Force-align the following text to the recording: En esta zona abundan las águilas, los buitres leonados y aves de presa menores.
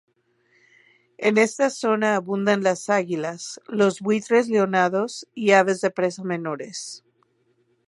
En 1.19 1.37
esta 1.37 1.69
zona 1.69 2.15
abundan 2.15 2.63
las 2.63 2.89
águilas, 2.89 3.61
los 3.67 3.99
buitres 4.01 4.47
leonados 4.49 5.27
y 5.35 5.51
aves 5.51 5.79
de 5.81 5.91
presa 5.91 6.23
menores. 6.23 7.03